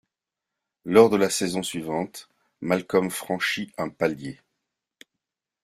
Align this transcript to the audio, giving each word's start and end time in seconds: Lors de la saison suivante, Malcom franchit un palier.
Lors 0.83 1.11
de 1.11 1.15
la 1.15 1.29
saison 1.29 1.61
suivante, 1.61 2.27
Malcom 2.61 3.11
franchit 3.11 3.71
un 3.77 3.89
palier. 3.89 4.39